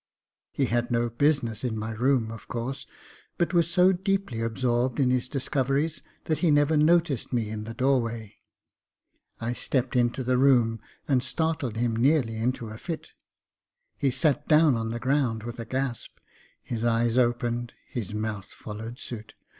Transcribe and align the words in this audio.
He 0.51 0.65
had 0.65 0.89
no 0.89 1.11
business 1.11 1.63
in 1.63 1.77
my 1.77 1.91
room, 1.91 2.31
of 2.31 2.47
course; 2.47 2.87
but 3.37 3.53
was 3.53 3.69
so 3.69 3.91
deeply 3.91 4.41
absorbed 4.41 4.99
in 4.99 5.11
his 5.11 5.29
discoveries 5.29 6.01
that 6.23 6.39
he 6.39 6.49
never 6.49 6.75
noticed 6.75 7.31
me 7.31 7.51
in 7.51 7.65
the 7.65 7.75
doorway. 7.75 8.33
I 9.39 9.53
stepped 9.53 9.95
into 9.95 10.23
the 10.23 10.39
room 10.39 10.81
and 11.07 11.21
startled 11.21 11.75
him 11.77 11.95
nearly 11.95 12.37
into 12.37 12.69
a 12.69 12.79
fit. 12.79 13.11
He 13.95 14.09
sat 14.09 14.47
down 14.47 14.75
on 14.75 14.89
the 14.89 14.99
ground 14.99 15.43
with 15.43 15.59
a 15.59 15.65
gasp. 15.65 16.17
His 16.63 16.83
eyes 16.83 17.15
opened, 17.15 17.73
and 17.85 17.93
his 17.93 18.15
mouth 18.15 18.45
followed 18.47 18.97
suit. 18.97 19.35